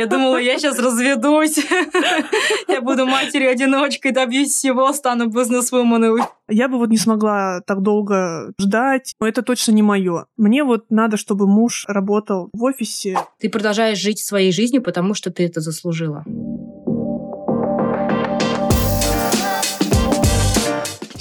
[0.00, 1.58] Я думала, я сейчас разведусь.
[2.68, 6.22] Я буду матерью-одиночкой, добьюсь всего, стану бизнес-вуменой.
[6.48, 9.14] Я бы вот не смогла так долго ждать.
[9.20, 10.24] Но это точно не мое.
[10.38, 13.18] Мне вот надо, чтобы муж работал в офисе.
[13.38, 16.24] Ты продолжаешь жить своей жизнью, потому что ты это заслужила.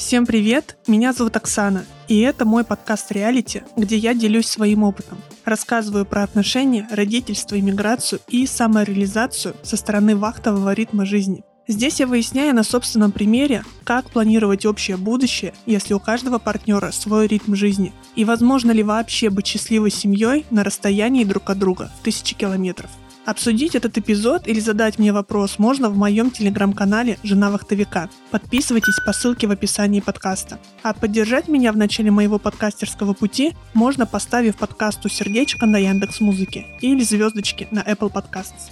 [0.09, 5.19] Всем привет, меня зовут Оксана, и это мой подкаст «Реалити», где я делюсь своим опытом,
[5.45, 11.43] рассказываю про отношения, родительство, иммиграцию и самореализацию со стороны вахтового ритма жизни.
[11.67, 17.27] Здесь я выясняю на собственном примере, как планировать общее будущее, если у каждого партнера свой
[17.27, 22.03] ритм жизни, и возможно ли вообще быть счастливой семьей на расстоянии друг от друга в
[22.03, 22.89] тысячи километров.
[23.25, 28.09] Обсудить этот эпизод или задать мне вопрос можно в моем телеграм-канале «Жена вахтовика».
[28.31, 30.59] Подписывайтесь по ссылке в описании подкаста.
[30.81, 36.65] А поддержать меня в начале моего подкастерского пути можно, поставив подкасту сердечко на Яндекс Музыке
[36.81, 38.71] или звездочки на Apple Podcasts.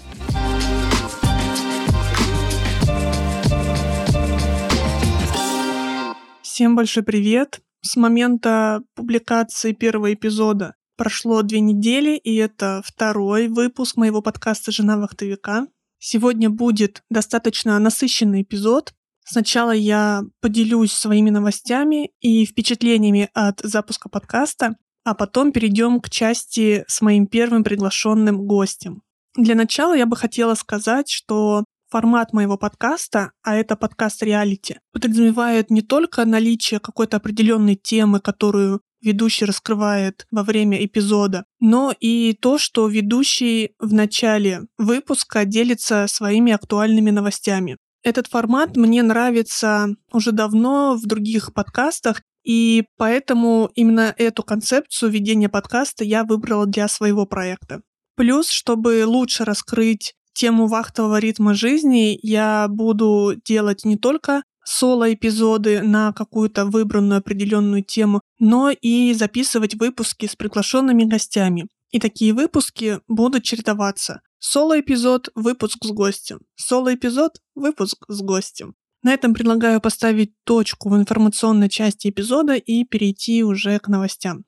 [6.41, 7.59] Всем большой привет!
[7.81, 14.97] С момента публикации первого эпизода Прошло две недели, и это второй выпуск моего подкаста «Жена
[14.97, 15.67] вахтовика».
[15.99, 18.93] Сегодня будет достаточно насыщенный эпизод.
[19.23, 26.83] Сначала я поделюсь своими новостями и впечатлениями от запуска подкаста, а потом перейдем к части
[26.87, 29.03] с моим первым приглашенным гостем.
[29.35, 35.69] Для начала я бы хотела сказать, что формат моего подкаста, а это подкаст реалити, подразумевает
[35.69, 42.57] не только наличие какой-то определенной темы, которую ведущий раскрывает во время эпизода, но и то,
[42.57, 47.77] что ведущий в начале выпуска делится своими актуальными новостями.
[48.03, 55.49] Этот формат мне нравится уже давно в других подкастах, и поэтому именно эту концепцию ведения
[55.49, 57.81] подкаста я выбрала для своего проекта.
[58.15, 66.11] Плюс, чтобы лучше раскрыть тему вахтового ритма жизни, я буду делать не только соло-эпизоды на
[66.11, 71.67] какую-то выбранную определенную тему, но и записывать выпуски с приглашенными гостями.
[71.91, 74.21] И такие выпуски будут чередоваться.
[74.39, 76.39] Соло-эпизод, выпуск с гостем.
[76.55, 78.75] Соло-эпизод, выпуск с гостем.
[79.03, 84.43] На этом предлагаю поставить точку в информационной части эпизода и перейти уже к новостям.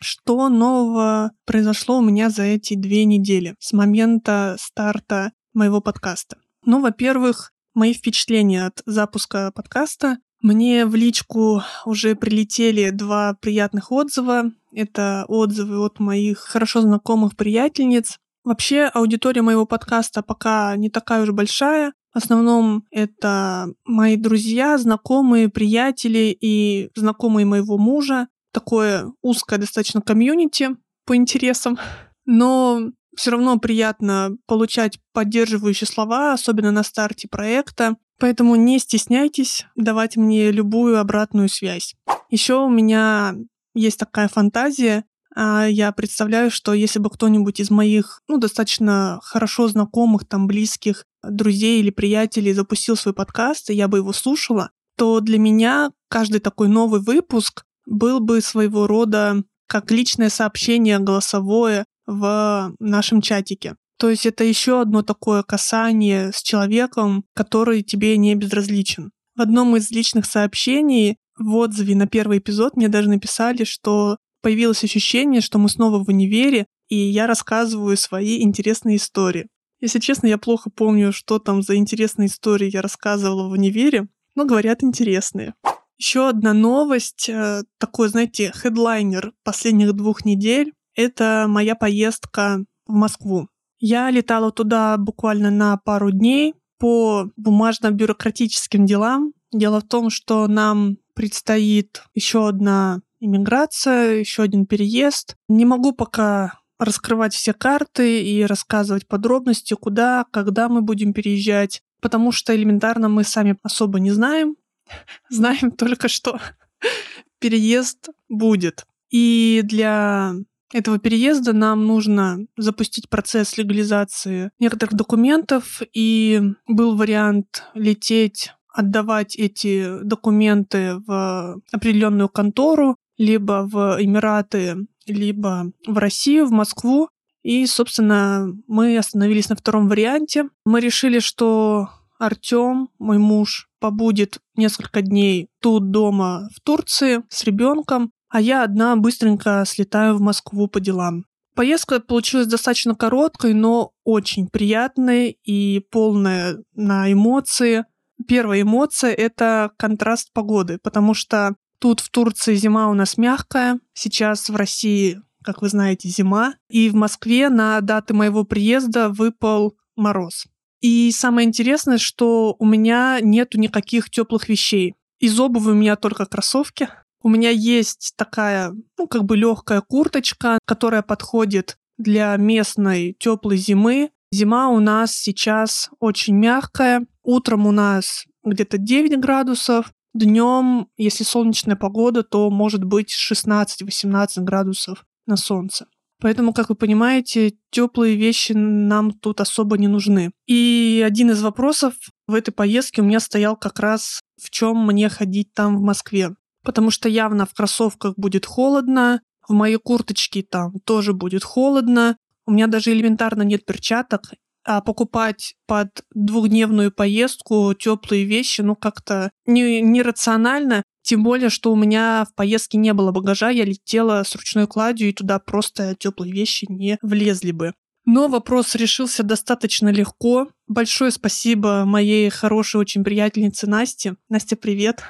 [0.00, 6.36] Что нового произошло у меня за эти две недели с момента старта моего подкаста?
[6.66, 10.18] Ну, во-первых, мои впечатления от запуска подкаста.
[10.40, 14.52] Мне в личку уже прилетели два приятных отзыва.
[14.72, 18.18] Это отзывы от моих хорошо знакомых приятельниц.
[18.44, 21.92] Вообще аудитория моего подкаста пока не такая уж большая.
[22.14, 28.28] В основном это мои друзья, знакомые, приятели и знакомые моего мужа.
[28.52, 30.70] Такое узкое достаточно комьюнити
[31.04, 31.78] по интересам.
[32.24, 37.96] Но все равно приятно получать поддерживающие слова, особенно на старте проекта.
[38.20, 41.96] Поэтому не стесняйтесь давать мне любую обратную связь.
[42.30, 43.34] Еще у меня
[43.74, 45.04] есть такая фантазия.
[45.34, 51.04] А, я представляю, что если бы кто-нибудь из моих, ну, достаточно хорошо знакомых, там, близких
[51.22, 56.38] друзей или приятелей запустил свой подкаст, и я бы его слушала, то для меня каждый
[56.38, 63.76] такой новый выпуск был бы своего рода как личное сообщение голосовое в нашем чатике.
[63.98, 69.10] То есть это еще одно такое касание с человеком, который тебе не безразличен.
[69.36, 74.82] В одном из личных сообщений в отзыве на первый эпизод мне даже написали, что появилось
[74.82, 79.48] ощущение, что мы снова в универе, и я рассказываю свои интересные истории.
[79.80, 84.44] Если честно, я плохо помню, что там за интересные истории я рассказывала в универе, но
[84.44, 85.54] говорят интересные.
[85.98, 93.48] Еще одна новость, э, такой, знаете, хедлайнер последних двух недель это моя поездка в Москву.
[93.78, 99.32] Я летала туда буквально на пару дней по бумажно-бюрократическим делам.
[99.52, 105.36] Дело в том, что нам предстоит еще одна иммиграция, еще один переезд.
[105.48, 112.32] Не могу пока раскрывать все карты и рассказывать подробности, куда, когда мы будем переезжать, потому
[112.32, 114.56] что элементарно мы сами особо не знаем.
[115.28, 116.40] Знаем только, что
[117.38, 118.84] переезд будет.
[119.10, 120.34] И для
[120.72, 130.02] этого переезда нам нужно запустить процесс легализации некоторых документов, и был вариант лететь отдавать эти
[130.02, 137.08] документы в определенную контору, либо в Эмираты, либо в Россию, в Москву.
[137.42, 140.48] И, собственно, мы остановились на втором варианте.
[140.64, 141.88] Мы решили, что
[142.18, 148.96] Артем, мой муж, побудет несколько дней тут дома в Турции с ребенком, а я одна
[148.96, 151.24] быстренько слетаю в Москву по делам.
[151.54, 157.84] Поездка получилась достаточно короткой, но очень приятной и полная на эмоции.
[158.28, 164.48] Первая эмоция— это контраст погоды, потому что тут в Турции зима у нас мягкая, сейчас
[164.48, 170.46] в России, как вы знаете, зима, и в Москве на даты моего приезда выпал мороз.
[170.80, 174.94] И самое интересное, что у меня нету никаких теплых вещей.
[175.18, 176.88] Из обуви у меня только кроссовки.
[177.22, 184.10] У меня есть такая, ну, как бы легкая курточка, которая подходит для местной теплой зимы.
[184.30, 187.06] Зима у нас сейчас очень мягкая.
[187.22, 189.92] Утром у нас где-то 9 градусов.
[190.14, 195.86] Днем, если солнечная погода, то может быть 16-18 градусов на солнце.
[196.20, 200.32] Поэтому, как вы понимаете, теплые вещи нам тут особо не нужны.
[200.46, 201.94] И один из вопросов
[202.26, 206.30] в этой поездке у меня стоял как раз в чем мне ходить там в Москве.
[206.68, 212.18] Потому что явно в кроссовках будет холодно, в моей курточке там тоже будет холодно.
[212.44, 214.34] У меня даже элементарно нет перчаток,
[214.66, 220.82] а покупать под двухдневную поездку теплые вещи, ну, как-то не, нерационально.
[221.00, 225.08] Тем более, что у меня в поездке не было багажа, я летела с ручной кладью,
[225.08, 227.72] и туда просто теплые вещи не влезли бы.
[228.04, 230.48] Но вопрос решился достаточно легко.
[230.66, 234.16] Большое спасибо моей хорошей очень приятельнице Насте.
[234.28, 235.02] Настя, привет.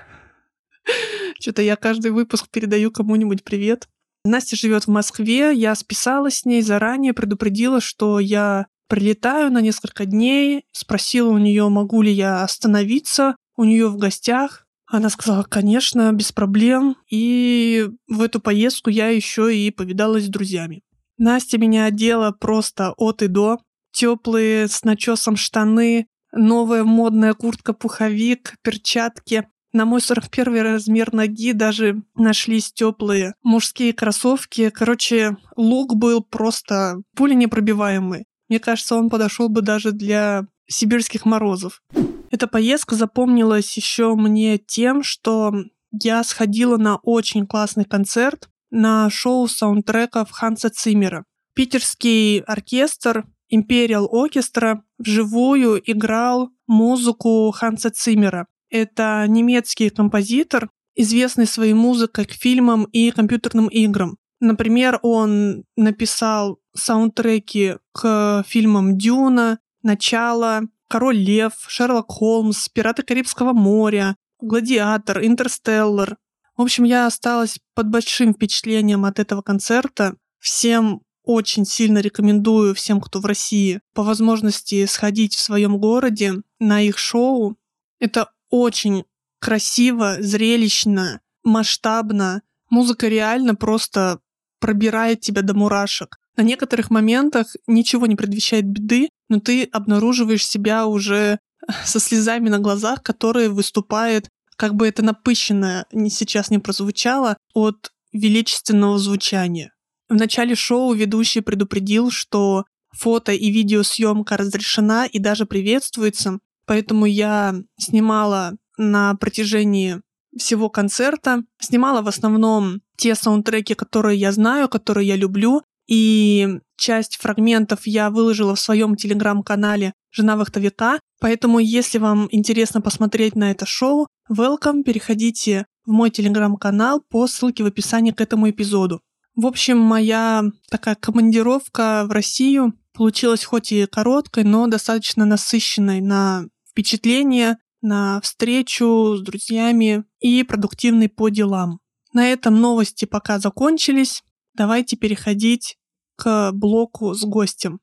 [1.40, 3.88] Что-то я каждый выпуск передаю кому-нибудь привет.
[4.25, 10.06] Настя живет в Москве, я списалась с ней заранее, предупредила, что я прилетаю на несколько
[10.06, 14.67] дней, спросила у нее, могу ли я остановиться у нее в гостях.
[14.87, 16.96] Она сказала, конечно, без проблем.
[17.11, 20.82] И в эту поездку я еще и повидалась с друзьями.
[21.19, 23.58] Настя меня одела просто от и до.
[23.93, 29.49] Теплые с начесом штаны, новая модная куртка-пуховик, перчатки.
[29.73, 34.70] На мой 41 размер ноги даже нашлись теплые мужские кроссовки.
[34.70, 38.25] Короче, лук был просто пуленепробиваемый.
[38.49, 41.82] Мне кажется, он подошел бы даже для сибирских морозов.
[42.31, 45.53] Эта поездка запомнилась еще мне тем, что
[45.91, 51.25] я сходила на очень классный концерт на шоу саундтреков Ханса Циммера.
[51.55, 58.47] Питерский оркестр Imperial Orchestra вживую играл музыку Ханса Циммера.
[58.70, 64.19] Это немецкий композитор, известный своей музыкой к фильмам и компьютерным играм.
[64.41, 74.17] Например, он написал саундтреки к фильмам «Дюна», «Начало», «Король лев», «Шерлок Холмс», «Пираты Карибского моря»,
[74.41, 76.17] «Гладиатор», «Интерстеллар».
[76.56, 80.17] В общем, я осталась под большим впечатлением от этого концерта.
[80.38, 86.81] Всем очень сильно рекомендую всем, кто в России, по возможности сходить в своем городе на
[86.81, 87.56] их шоу.
[88.00, 89.05] Это очень
[89.41, 92.43] красиво, зрелищно, масштабно.
[92.71, 94.21] Музыка реально просто
[94.61, 96.19] пробирает тебя до мурашек.
[96.37, 101.39] На некоторых моментах ничего не предвещает беды, но ты обнаруживаешь себя уже
[101.85, 108.99] со слезами на глазах, которые выступают, как бы это напыщенно сейчас не прозвучало, от величественного
[108.99, 109.73] звучания.
[110.09, 117.55] В начале шоу ведущий предупредил, что фото и видеосъемка разрешена и даже приветствуется, поэтому я
[117.79, 120.00] снимала на протяжении
[120.38, 121.43] всего концерта.
[121.61, 125.62] Снимала в основном те саундтреки, которые я знаю, которые я люблю.
[125.88, 131.00] И часть фрагментов я выложила в своем телеграм-канале «Жена вахтовика».
[131.21, 137.64] Поэтому, если вам интересно посмотреть на это шоу, welcome, переходите в мой телеграм-канал по ссылке
[137.64, 139.00] в описании к этому эпизоду.
[139.35, 146.45] В общем, моя такая командировка в Россию получилась хоть и короткой, но достаточно насыщенной на
[146.78, 151.80] впечатления, на встречу с друзьями и продуктивный по делам.
[152.12, 154.23] На этом новости пока закончились.
[154.54, 155.76] Давайте переходить
[156.14, 157.80] к блоку с гостем.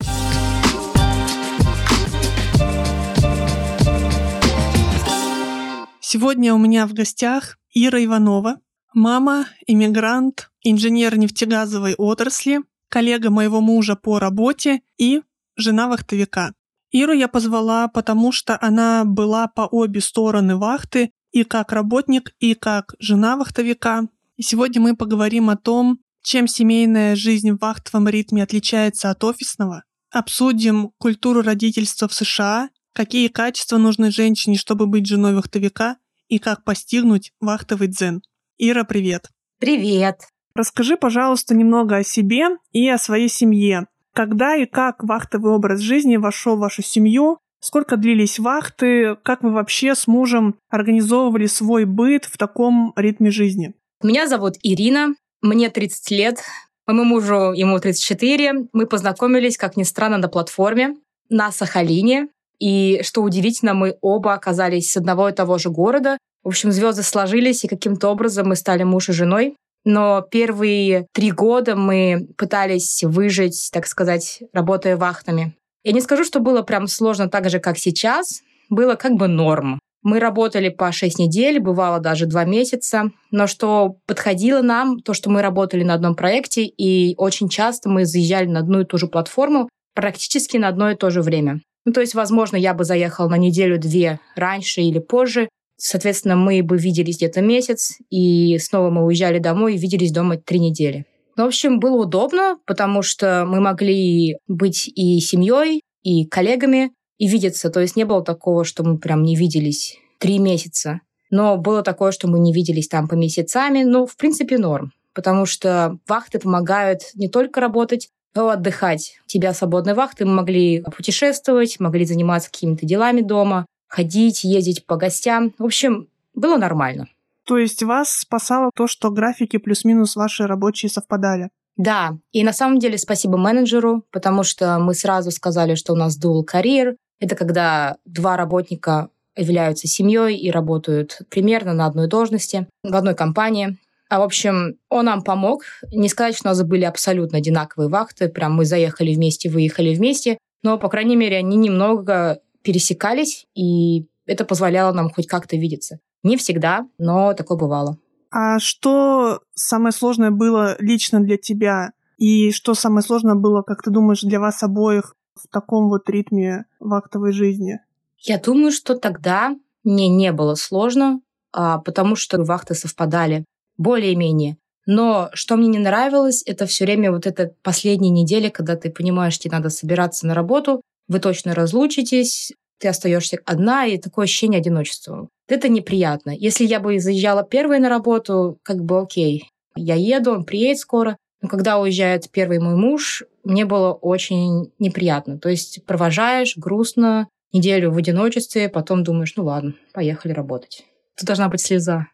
[5.99, 8.61] Сегодня у меня в гостях Ира Иванова,
[8.93, 15.21] мама, иммигрант, инженер нефтегазовой отрасли, коллега моего мужа по работе и
[15.57, 16.53] жена вахтовика.
[16.95, 22.53] Иру я позвала, потому что она была по обе стороны вахты, и как работник, и
[22.53, 24.07] как жена вахтовика.
[24.37, 29.83] И сегодня мы поговорим о том, чем семейная жизнь в вахтовом ритме отличается от офисного.
[30.09, 35.97] Обсудим культуру родительства в США, какие качества нужны женщине, чтобы быть женой вахтовика,
[36.29, 38.21] и как постигнуть вахтовый дзен.
[38.57, 39.27] Ира, привет.
[39.59, 40.21] Привет.
[40.55, 43.87] Расскажи, пожалуйста, немного о себе и о своей семье.
[44.15, 47.37] Когда и как вахтовый образ жизни вошел в вашу семью?
[47.59, 49.17] Сколько длились вахты?
[49.23, 53.73] Как вы вообще с мужем организовывали свой быт в таком ритме жизни?
[54.01, 56.39] Меня зовут Ирина, мне 30 лет.
[56.87, 58.67] Моему мужу, ему 34.
[58.71, 60.95] Мы познакомились, как ни странно, на платформе
[61.29, 62.29] на Сахалине.
[62.57, 66.17] И что удивительно, мы оба оказались с одного и того же города.
[66.41, 69.55] В общем, звезды сложились, и каким-то образом мы стали муж и женой.
[69.85, 75.55] Но первые три года мы пытались выжить, так сказать, работая вахтами.
[75.83, 78.41] Я не скажу, что было прям сложно так же, как сейчас.
[78.69, 79.79] Было как бы норм.
[80.01, 83.11] Мы работали по 6 недель, бывало даже 2 месяца.
[83.31, 88.05] Но что подходило нам, то, что мы работали на одном проекте, и очень часто мы
[88.05, 91.61] заезжали на одну и ту же платформу практически на одно и то же время.
[91.85, 95.49] Ну, то есть, возможно, я бы заехал на неделю-две раньше или позже.
[95.77, 100.59] Соответственно, мы бы виделись где-то месяц, и снова мы уезжали домой и виделись дома три
[100.59, 101.05] недели.
[101.37, 107.27] Ну, в общем, было удобно, потому что мы могли быть и семьей, и коллегами, и
[107.27, 107.69] видеться.
[107.69, 111.01] То есть не было такого, что мы прям не виделись три месяца.
[111.29, 113.83] Но было такое, что мы не виделись там по месяцами.
[113.83, 114.91] Ну, в принципе, норм.
[115.13, 119.17] Потому что вахты помогают не только работать, но и отдыхать.
[119.25, 124.95] У тебя свободные вахты, мы могли путешествовать, могли заниматься какими-то делами дома, ходить, ездить по
[124.95, 125.53] гостям.
[125.57, 127.07] В общем, было нормально.
[127.45, 131.49] То есть вас спасало то, что графики плюс-минус ваши рабочие совпадали?
[131.77, 136.17] Да, и на самом деле спасибо менеджеру, потому что мы сразу сказали, что у нас
[136.19, 142.95] dual career, это когда два работника являются семьей и работают примерно на одной должности в
[142.95, 143.77] одной компании.
[144.09, 145.63] А, в общем, он нам помог.
[145.91, 148.29] Не сказать, что у нас были абсолютно одинаковые вахты.
[148.29, 150.37] Прям мы заехали вместе, выехали вместе.
[150.63, 155.99] Но, по крайней мере, они немного пересекались, и это позволяло нам хоть как-то видеться.
[156.23, 157.97] Не всегда, но такое бывало.
[158.31, 161.91] А что самое сложное было лично для тебя?
[162.17, 166.65] И что самое сложное было, как ты думаешь, для вас обоих в таком вот ритме
[166.79, 167.79] вахтовой жизни?
[168.17, 171.21] Я думаю, что тогда мне не было сложно,
[171.53, 173.45] а, потому что вахты совпадали
[173.77, 174.57] более-менее.
[174.87, 179.37] Но что мне не нравилось, это все время вот эта последняя неделя, когда ты понимаешь,
[179.37, 185.29] тебе надо собираться на работу, вы точно разлучитесь, ты остаешься одна, и такое ощущение одиночества.
[185.47, 186.31] Это неприятно.
[186.31, 191.17] Если я бы заезжала первой на работу, как бы окей, я еду, он приедет скоро.
[191.41, 195.37] Но когда уезжает первый мой муж, мне было очень неприятно.
[195.37, 200.85] То есть провожаешь, грустно, неделю в одиночестве, потом думаешь, ну ладно, поехали работать.
[201.17, 202.07] Тут должна быть слеза.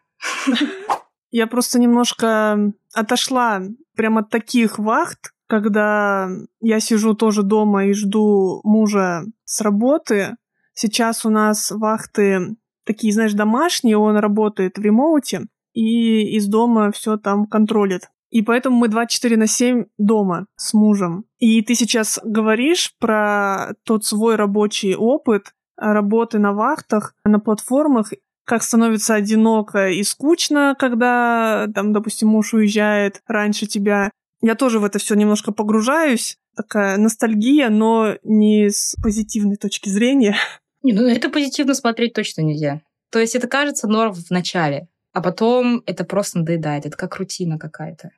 [1.30, 3.62] Я просто немножко отошла
[3.96, 6.30] прямо от таких вахт, когда
[6.62, 10.36] я сижу тоже дома и жду мужа с работы.
[10.72, 12.56] Сейчас у нас вахты
[12.86, 15.42] такие, знаешь, домашние, он работает в ремоуте,
[15.74, 18.08] и из дома все там контролит.
[18.30, 21.26] И поэтому мы 24 на 7 дома с мужем.
[21.38, 28.10] И ты сейчас говоришь про тот свой рабочий опыт работы на вахтах, на платформах,
[28.46, 34.10] как становится одиноко и скучно, когда, там, допустим, муж уезжает раньше тебя.
[34.42, 36.36] Я тоже в это все немножко погружаюсь.
[36.56, 40.36] Такая ностальгия, но не с позитивной точки зрения.
[40.82, 42.82] Не, ну это позитивно смотреть точно нельзя.
[43.10, 46.86] То есть это кажется норм в начале, а потом это просто надоедает.
[46.86, 48.10] Это как рутина какая-то.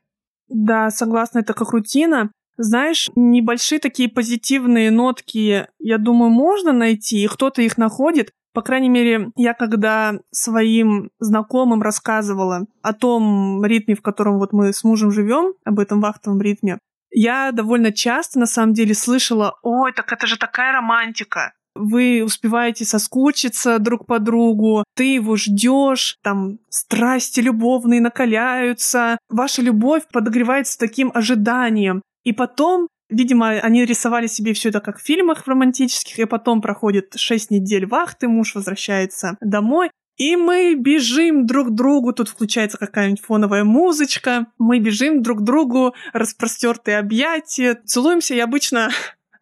[0.49, 2.31] Да, согласна, это как рутина.
[2.57, 8.31] Знаешь, небольшие такие позитивные нотки, я думаю, можно найти, и кто-то их находит.
[8.55, 14.73] По крайней мере, я когда своим знакомым рассказывала о том ритме, в котором вот мы
[14.73, 16.79] с мужем живем, об этом вахтовом ритме,
[17.11, 22.85] я довольно часто, на самом деле, слышала, ой, так это же такая романтика вы успеваете
[22.85, 31.11] соскучиться друг по другу, ты его ждешь, там страсти любовные накаляются, ваша любовь подогревается таким
[31.15, 32.03] ожиданием.
[32.23, 37.14] И потом Видимо, они рисовали себе все это как в фильмах романтических, и потом проходит
[37.16, 43.23] 6 недель вахты, муж возвращается домой, и мы бежим друг к другу, тут включается какая-нибудь
[43.23, 48.90] фоновая музычка, мы бежим друг к другу, распростертые объятия, целуемся, и обычно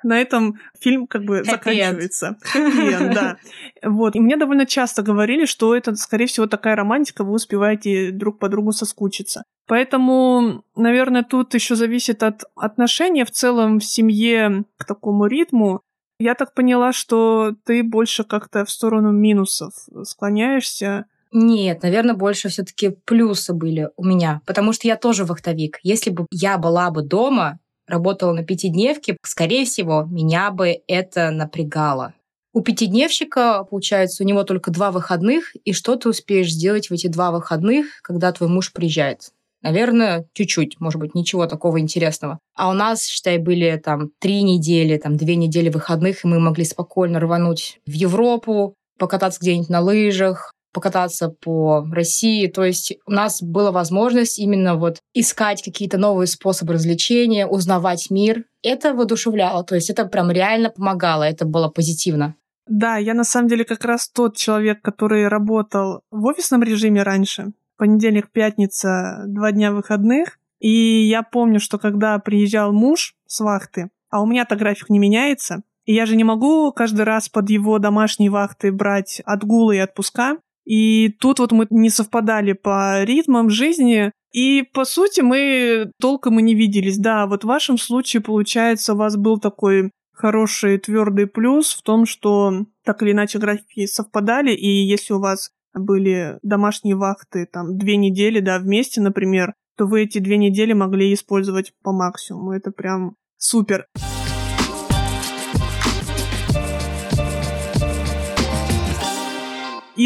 [0.04, 2.36] на этом фильм как бы Happy заканчивается.
[2.54, 3.36] Happy да.
[3.82, 4.14] Вот.
[4.16, 8.48] И мне довольно часто говорили, что это, скорее всего, такая романтика, вы успеваете друг по
[8.48, 9.42] другу соскучиться.
[9.66, 15.80] Поэтому, наверное, тут еще зависит от отношения в целом в семье к такому ритму.
[16.18, 19.72] Я так поняла, что ты больше как-то в сторону минусов
[20.04, 21.06] склоняешься.
[21.32, 25.78] Нет, наверное, больше все-таки плюсы были у меня, потому что я тоже вахтовик.
[25.82, 32.14] Если бы я была бы дома, работала на пятидневке, скорее всего, меня бы это напрягало.
[32.54, 37.06] У пятидневщика, получается, у него только два выходных, и что ты успеешь сделать в эти
[37.06, 39.30] два выходных, когда твой муж приезжает?
[39.62, 42.40] Наверное, чуть-чуть, может быть, ничего такого интересного.
[42.54, 46.64] А у нас, считай, были там три недели, там две недели выходных, и мы могли
[46.64, 52.46] спокойно рвануть в Европу, покататься где-нибудь на лыжах, покататься по России.
[52.46, 58.44] То есть у нас была возможность именно вот искать какие-то новые способы развлечения, узнавать мир.
[58.62, 62.36] Это воодушевляло, то есть это прям реально помогало, это было позитивно.
[62.66, 67.52] Да, я на самом деле как раз тот человек, который работал в офисном режиме раньше.
[67.76, 70.38] Понедельник, пятница, два дня выходных.
[70.60, 75.62] И я помню, что когда приезжал муж с вахты, а у меня-то график не меняется,
[75.84, 80.36] и я же не могу каждый раз под его домашние вахты брать отгулы и отпуска.
[80.64, 86.42] И тут вот мы не совпадали по ритмам жизни, и, по сути, мы толком и
[86.42, 86.98] не виделись.
[86.98, 92.06] Да, вот в вашем случае, получается, у вас был такой хороший твердый плюс в том,
[92.06, 97.96] что так или иначе графики совпадали, и если у вас были домашние вахты, там, две
[97.96, 102.52] недели, да, вместе, например, то вы эти две недели могли использовать по максимуму.
[102.52, 103.86] Это прям супер.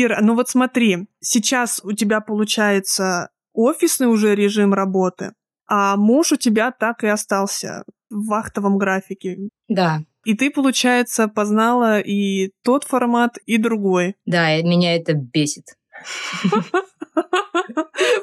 [0.03, 5.33] Ира, ну вот смотри, сейчас у тебя получается офисный уже режим работы,
[5.69, 9.39] а муж у тебя так и остался в вахтовом графике.
[9.69, 10.01] Да.
[10.25, 14.17] И ты, получается, познала и тот формат, и другой.
[14.27, 15.77] Да, меня это бесит.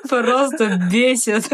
[0.10, 1.50] Просто бесит.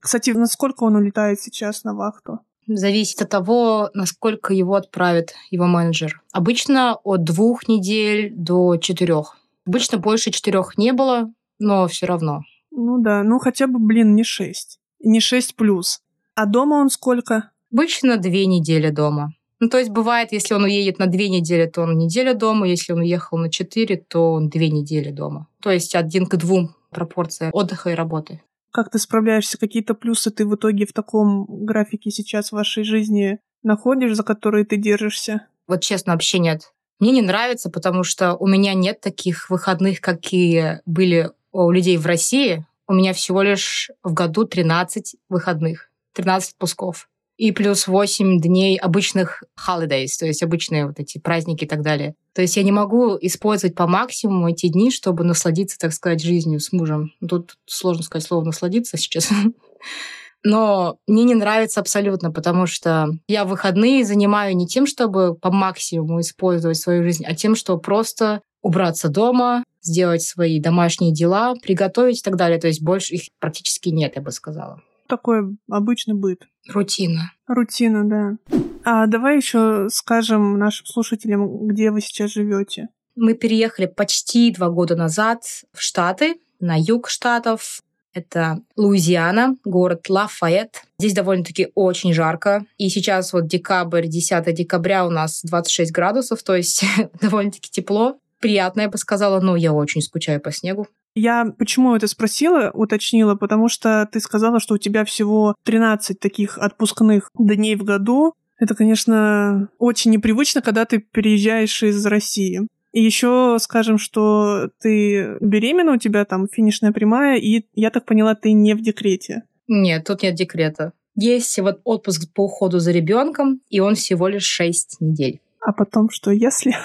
[0.00, 2.40] Кстати, насколько он улетает сейчас на вахту?
[2.66, 6.22] Зависит от того, насколько его отправит его менеджер.
[6.32, 9.36] Обычно от двух недель до четырех.
[9.66, 12.42] Обычно больше четырех не было, но все равно.
[12.70, 14.78] Ну да, ну хотя бы, блин, не шесть.
[15.00, 16.00] Не шесть плюс.
[16.34, 17.50] А дома он сколько?
[17.72, 19.32] Обычно две недели дома.
[19.60, 22.92] Ну, то есть бывает, если он уедет на две недели, то он неделя дома, если
[22.92, 25.48] он уехал на четыре, то он две недели дома.
[25.60, 28.42] То есть один к двум пропорция отдыха и работы.
[28.70, 29.56] Как ты справляешься?
[29.56, 34.64] Какие-то плюсы ты в итоге в таком графике сейчас в вашей жизни находишь, за которые
[34.64, 35.46] ты держишься?
[35.66, 36.73] Вот честно, вообще нет.
[37.00, 42.06] Мне не нравится, потому что у меня нет таких выходных, какие были у людей в
[42.06, 42.64] России.
[42.86, 47.08] У меня всего лишь в году 13 выходных, 13 отпусков.
[47.36, 52.14] И плюс 8 дней обычных holidays, то есть обычные вот эти праздники и так далее.
[52.32, 56.60] То есть я не могу использовать по максимуму эти дни, чтобы насладиться, так сказать, жизнью
[56.60, 57.12] с мужем.
[57.28, 59.30] Тут сложно сказать слово «насладиться» сейчас.
[60.44, 66.20] но мне не нравится абсолютно, потому что я выходные занимаю не тем, чтобы по максимуму
[66.20, 72.22] использовать свою жизнь, а тем, что просто убраться дома, сделать свои домашние дела, приготовить и
[72.22, 72.58] так далее.
[72.58, 74.80] То есть больше их практически нет, я бы сказала.
[75.08, 76.46] Такой обычный быт.
[76.72, 77.32] Рутина.
[77.46, 78.58] Рутина, да.
[78.84, 82.88] А давай еще скажем нашим слушателям, где вы сейчас живете.
[83.16, 87.82] Мы переехали почти два года назад в Штаты, на юг Штатов,
[88.14, 90.84] это Луизиана, город Лафайет.
[90.98, 92.64] Здесь довольно-таки очень жарко.
[92.78, 96.84] И сейчас вот декабрь, 10 декабря у нас 26 градусов, то есть
[97.20, 98.16] довольно-таки тепло.
[98.40, 100.86] Приятно, я бы сказала, но я очень скучаю по снегу.
[101.14, 106.58] Я почему это спросила, уточнила, потому что ты сказала, что у тебя всего 13 таких
[106.58, 108.34] отпускных дней в году.
[108.58, 112.66] Это, конечно, очень непривычно, когда ты переезжаешь из России.
[112.94, 118.36] И еще скажем, что ты беременна, у тебя там финишная прямая, и я так поняла,
[118.36, 119.42] ты не в декрете.
[119.66, 120.92] Нет, тут нет декрета.
[121.16, 125.40] Есть вот отпуск по уходу за ребенком, и он всего лишь 6 недель.
[125.60, 126.76] А потом что, если?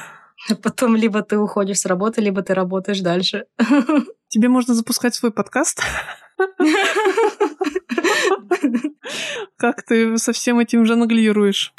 [0.50, 3.46] А потом либо ты уходишь с работы, либо ты работаешь дальше.
[4.30, 5.84] Тебе можно запускать свой подкаст.
[9.58, 11.72] Как ты со всем этим жонглируешь?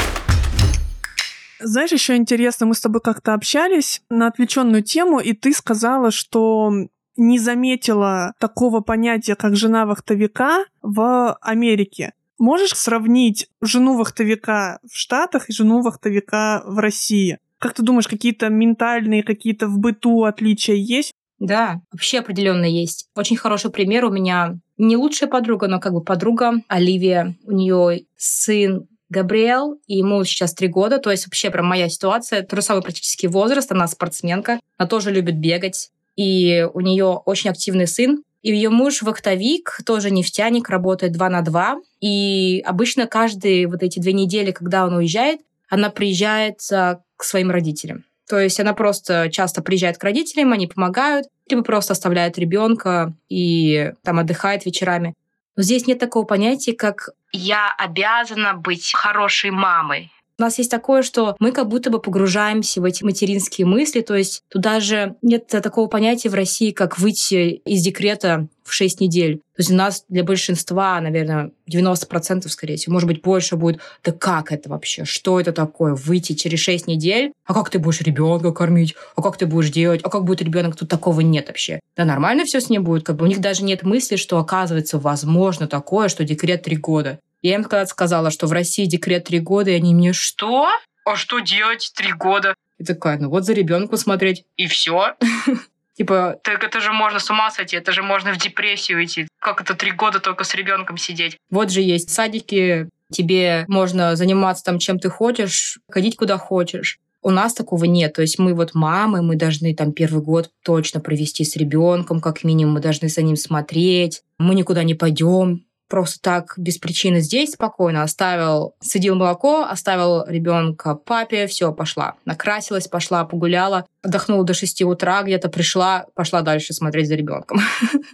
[1.60, 6.72] Знаешь, еще интересно, мы с тобой как-то общались на отвлеченную тему, и ты сказала, что
[7.16, 12.12] не заметила такого понятия, как жена вахтовика в Америке.
[12.38, 17.38] Можешь сравнить жену вахтовика в Штатах и жену вахтовика в России?
[17.58, 21.12] Как ты думаешь, какие-то ментальные, какие-то в быту отличия есть?
[21.38, 23.08] Да, вообще определенно есть.
[23.14, 27.36] Очень хороший пример у меня не лучшая подруга, но как бы подруга Оливия.
[27.44, 32.42] У нее сын Габриэл, и ему сейчас три года, то есть вообще прям моя ситуация,
[32.42, 37.86] тот же практически возраст, она спортсменка, она тоже любит бегать, и у нее очень активный
[37.86, 43.82] сын, и ее муж вахтовик, тоже нефтяник, работает два на два, и обычно каждые вот
[43.82, 48.04] эти две недели, когда он уезжает, она приезжает к своим родителям.
[48.28, 53.92] То есть она просто часто приезжает к родителям, они помогают, либо просто оставляет ребенка и
[54.02, 55.14] там отдыхает вечерами.
[55.56, 60.12] Но здесь нет такого понятия, как «я обязана быть хорошей мамой».
[60.40, 64.14] У нас есть такое, что мы как будто бы погружаемся в эти материнские мысли, то
[64.16, 69.36] есть туда же нет такого понятия в России, как выйти из декрета в 6 недель.
[69.36, 74.12] То есть у нас для большинства, наверное, 90% скорее всего, может быть, больше будет, да
[74.12, 75.04] как это вообще?
[75.04, 75.94] Что это такое?
[75.94, 77.32] Выйти через 6 недель?
[77.44, 78.94] А как ты будешь ребенка кормить?
[79.16, 80.00] А как ты будешь делать?
[80.04, 80.74] А как будет ребенок?
[80.74, 81.80] Тут такого нет вообще.
[81.98, 83.04] Да нормально все с ним будет.
[83.04, 87.18] Как бы у них даже нет мысли, что оказывается возможно такое, что декрет 3 года.
[87.42, 90.68] Я им когда сказала, что в России декрет три года, и они мне «Что?
[91.04, 95.14] А что делать три года?» И такая, ну вот за ребенку смотреть, и все.
[95.96, 99.28] Типа, так это же можно с ума сойти, это же можно в депрессию идти.
[99.38, 101.36] Как это три года только с ребенком сидеть?
[101.50, 106.98] Вот же есть садики, тебе можно заниматься там чем ты хочешь, ходить куда хочешь.
[107.22, 108.14] У нас такого нет.
[108.14, 112.44] То есть мы вот мамы, мы должны там первый год точно провести с ребенком, как
[112.44, 114.22] минимум, мы должны за ним смотреть.
[114.38, 120.94] Мы никуда не пойдем просто так без причины здесь спокойно оставил, садил молоко, оставил ребенка
[120.94, 122.14] папе, все, пошла.
[122.24, 127.58] Накрасилась, пошла, погуляла, отдохнула до 6 утра, где-то пришла, пошла дальше смотреть за ребенком.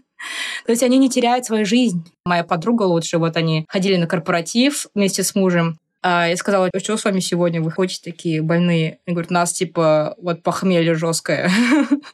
[0.67, 2.11] То есть они не теряют свою жизнь.
[2.25, 6.79] Моя подруга лучше, вот они ходили на корпоратив вместе с мужем, а я сказала, «А
[6.79, 8.99] что с вами сегодня, вы ходите такие больные?
[9.07, 11.51] И говорят, нас типа вот похмелье жесткое.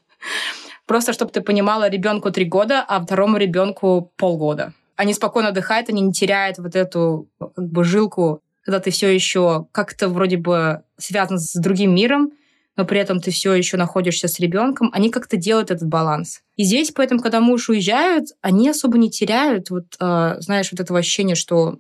[0.87, 6.01] Просто чтобы ты понимала, ребенку три года, а второму ребенку полгода они спокойно отдыхают, они
[6.01, 11.39] не теряют вот эту как бы жилку, когда ты все еще как-то вроде бы связан
[11.39, 12.33] с другим миром,
[12.77, 16.41] но при этом ты все еще находишься с ребенком, они как-то делают этот баланс.
[16.57, 20.99] И здесь, поэтому, когда муж уезжают, они особо не теряют, вот, э, знаешь, вот этого
[20.99, 21.79] ощущения, что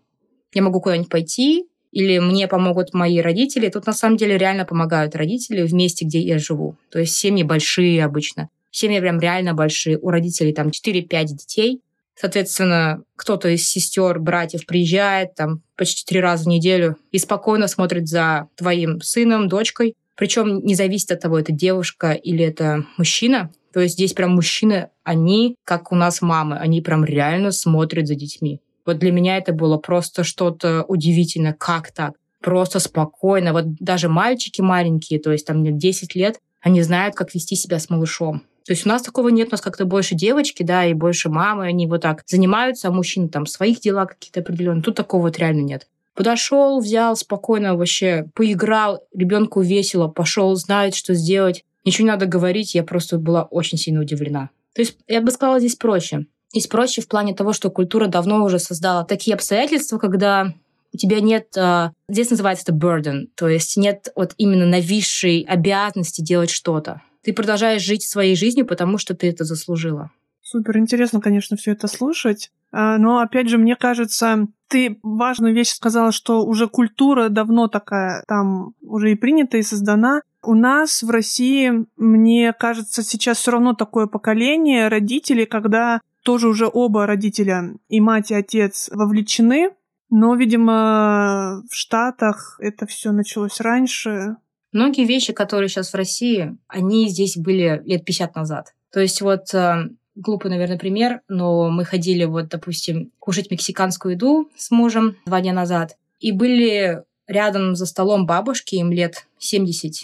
[0.53, 3.68] я могу куда-нибудь пойти, или мне помогут мои родители.
[3.68, 6.77] Тут на самом деле реально помогают родители в месте, где я живу.
[6.90, 8.48] То есть семьи большие обычно.
[8.70, 9.98] Семьи прям реально большие.
[9.98, 11.81] У родителей там 4-5 детей.
[12.14, 18.09] Соответственно, кто-то из сестер, братьев приезжает там почти три раза в неделю и спокойно смотрит
[18.09, 19.94] за твоим сыном, дочкой.
[20.16, 23.51] Причем не зависит от того, это девушка или это мужчина.
[23.72, 28.14] То есть здесь прям мужчины, они, как у нас мамы, они прям реально смотрят за
[28.14, 28.61] детьми.
[28.85, 31.55] Вот для меня это было просто что-то удивительное.
[31.55, 32.14] Как так?
[32.40, 33.53] Просто спокойно.
[33.53, 37.79] Вот даже мальчики маленькие, то есть там мне 10 лет, они знают, как вести себя
[37.79, 38.42] с малышом.
[38.64, 41.66] То есть у нас такого нет, у нас как-то больше девочки, да, и больше мамы,
[41.66, 44.83] они вот так занимаются, а мужчины там своих дела какие-то определенные.
[44.83, 45.88] Тут такого вот реально нет.
[46.14, 51.64] Подошел, взял спокойно вообще, поиграл, ребенку весело, пошел, знает, что сделать.
[51.85, 54.51] Ничего не надо говорить, я просто была очень сильно удивлена.
[54.75, 56.27] То есть я бы сказала, здесь проще.
[56.53, 60.53] Здесь проще в плане того, что культура давно уже создала такие обстоятельства, когда
[60.92, 66.20] у тебя нет, а, здесь называется это burden, то есть нет вот именно нависшей обязанности
[66.20, 67.01] делать что-то.
[67.22, 70.11] Ты продолжаешь жить своей жизнью, потому что ты это заслужила.
[70.42, 72.50] Супер интересно, конечно, все это слушать.
[72.72, 78.24] А, но опять же, мне кажется, ты важную вещь сказала, что уже культура давно такая,
[78.26, 80.22] там уже и принята, и создана.
[80.42, 86.68] У нас в России, мне кажется, сейчас все равно такое поколение родителей, когда тоже уже
[86.72, 89.70] оба родителя, и мать, и отец, вовлечены.
[90.11, 94.37] Но, видимо, в Штатах это все началось раньше.
[94.72, 98.74] Многие вещи, которые сейчас в России, они здесь были лет 50 назад.
[98.90, 104.50] То есть вот э, глупый, наверное, пример, но мы ходили вот, допустим, кушать мексиканскую еду
[104.56, 110.02] с мужем два дня назад, и были рядом за столом бабушки, им лет 70-80,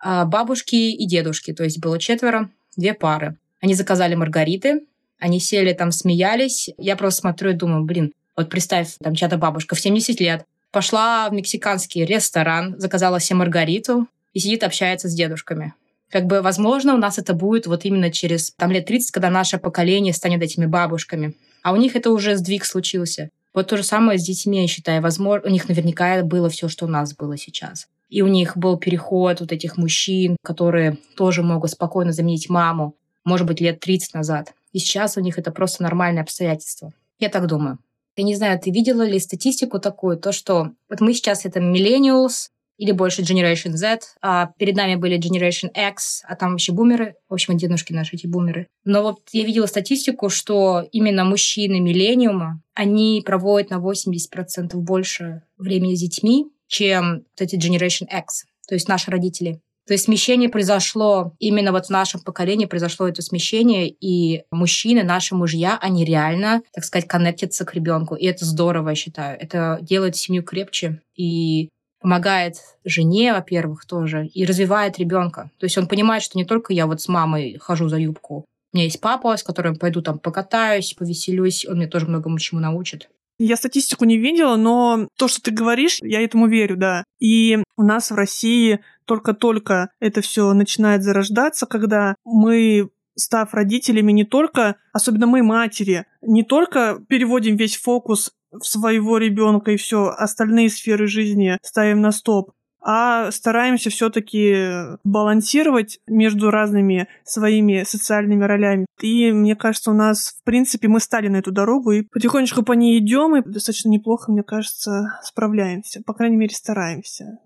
[0.00, 3.36] а бабушки и дедушки, то есть было четверо, две пары.
[3.60, 4.82] Они заказали маргариты,
[5.18, 6.70] они сели там, смеялись.
[6.78, 11.28] Я просто смотрю и думаю, блин, вот представь, там чья-то бабушка в 70 лет, Пошла
[11.28, 15.74] в мексиканский ресторан, заказала себе маргариту и сидит, общается с дедушками.
[16.10, 19.58] Как бы, возможно, у нас это будет вот именно через там, лет 30, когда наше
[19.58, 21.34] поколение станет этими бабушками.
[21.62, 23.30] А у них это уже сдвиг случился.
[23.54, 25.02] Вот то же самое с детьми, я считаю.
[25.02, 27.88] Возможно, у них наверняка было все, что у нас было сейчас.
[28.08, 33.46] И у них был переход вот этих мужчин, которые тоже могут спокойно заменить маму, может
[33.46, 34.54] быть, лет 30 назад.
[34.72, 36.92] И сейчас у них это просто нормальное обстоятельство.
[37.18, 37.78] Я так думаю.
[38.18, 42.50] Я не знаю, ты видела ли статистику такую, то, что вот мы сейчас это millennials,
[42.78, 47.34] или больше Generation Z, а перед нами были Generation X, а там вообще бумеры, в
[47.34, 48.68] общем, дедушки наши эти бумеры.
[48.84, 55.96] Но вот я видела статистику, что именно мужчины миллениума, они проводят на 80% больше времени
[55.96, 59.60] с детьми, чем вот эти Generation X, то есть наши родители.
[59.88, 65.34] То есть смещение произошло именно вот в нашем поколении, произошло это смещение, и мужчины, наши
[65.34, 68.14] мужья, они реально, так сказать, коннектятся к ребенку.
[68.14, 69.40] И это здорово, я считаю.
[69.40, 71.70] Это делает семью крепче и
[72.02, 75.50] помогает жене, во-первых, тоже, и развивает ребенка.
[75.58, 78.44] То есть он понимает, что не только я вот с мамой хожу за юбку.
[78.74, 82.60] У меня есть папа, с которым пойду там покатаюсь, повеселюсь, он мне тоже многому чему
[82.60, 83.08] научит.
[83.38, 87.04] Я статистику не видела, но то, что ты говоришь, я этому верю, да.
[87.20, 94.24] И у нас в России только-только это все начинает зарождаться, когда мы став родителями не
[94.24, 100.70] только, особенно мы матери, не только переводим весь фокус в своего ребенка и все остальные
[100.70, 108.86] сферы жизни ставим на стоп, а стараемся все-таки балансировать между разными своими социальными ролями.
[109.00, 112.72] И мне кажется, у нас, в принципе, мы стали на эту дорогу и потихонечку по
[112.72, 116.02] ней идем и достаточно неплохо, мне кажется, справляемся.
[116.04, 117.38] По крайней мере, стараемся.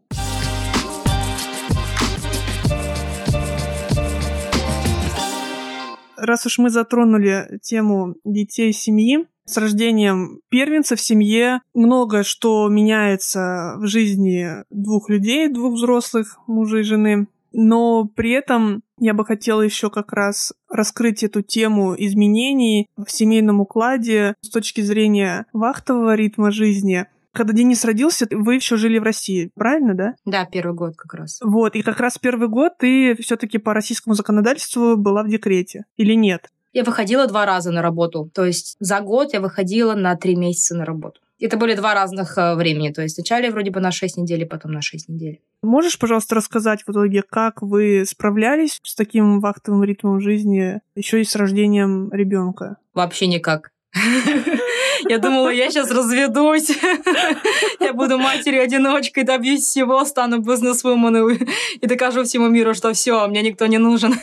[6.23, 13.75] Раз уж мы затронули тему детей семьи, с рождением первенца в семье много что меняется
[13.79, 17.27] в жизни двух людей, двух взрослых, мужа и жены.
[17.53, 23.61] Но при этом я бы хотела еще как раз раскрыть эту тему изменений в семейном
[23.61, 27.07] укладе с точки зрения вахтового ритма жизни.
[27.33, 30.15] Когда Денис родился, вы еще жили в России, правильно, да?
[30.25, 31.41] Да, первый год как раз.
[31.43, 36.15] Вот, и как раз первый год ты все-таки по российскому законодательству была в декрете или
[36.15, 36.49] нет?
[36.73, 38.31] Я выходила два раза на работу.
[38.35, 41.21] То есть за год я выходила на три месяца на работу.
[41.39, 42.93] Это были два разных э, времени.
[42.93, 45.41] То есть вначале вроде бы на 6 недель, потом на 6 недель.
[45.61, 51.25] Можешь, пожалуйста, рассказать в итоге, как вы справлялись с таким вахтовым ритмом жизни, еще и
[51.25, 52.77] с рождением ребенка?
[52.95, 53.72] Вообще никак.
[55.09, 56.71] Я думала, я сейчас разведусь,
[57.81, 61.39] я буду матерью-одиночкой, добьюсь всего, стану бизнес-вумен
[61.81, 64.15] и докажу всему миру, что все, мне никто не нужен.